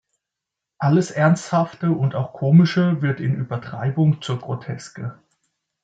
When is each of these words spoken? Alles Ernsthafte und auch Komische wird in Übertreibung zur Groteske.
Alles 0.79 1.11
Ernsthafte 1.11 1.91
und 1.91 2.15
auch 2.15 2.33
Komische 2.33 3.03
wird 3.03 3.19
in 3.19 3.35
Übertreibung 3.35 4.19
zur 4.23 4.39
Groteske. 4.39 5.19